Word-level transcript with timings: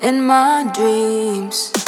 in 0.00 0.24
my 0.24 0.70
dreams. 0.74 1.79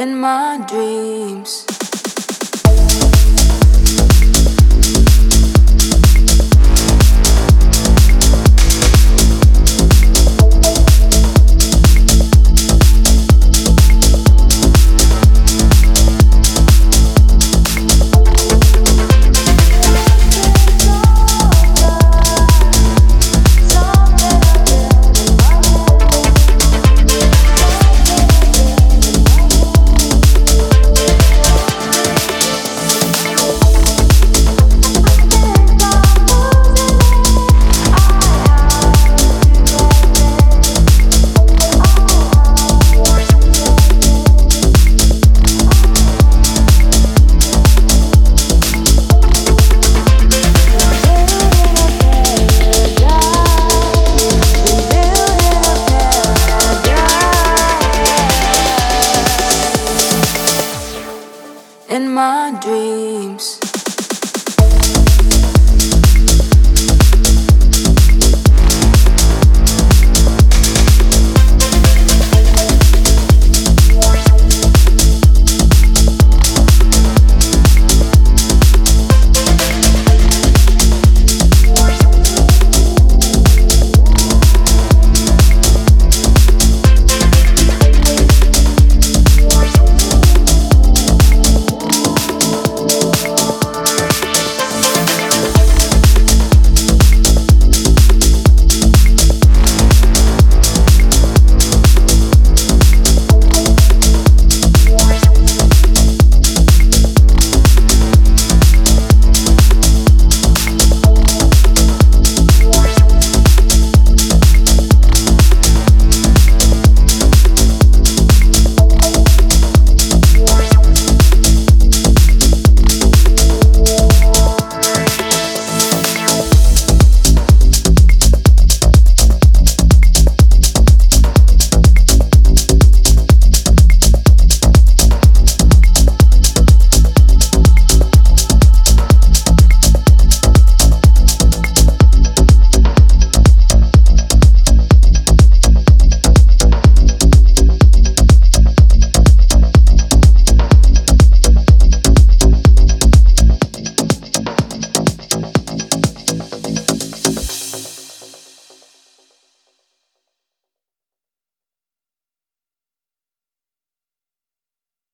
In 0.00 0.18
my 0.18 0.56
dreams. 0.66 1.79
Dreams. 62.70 63.69